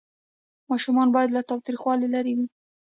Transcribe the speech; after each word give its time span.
ماشومان 0.71 1.07
باید 1.15 1.29
له 1.35 1.41
تاوتریخوالي 1.49 2.07
لرې 2.15 2.33
وي. 2.37 2.47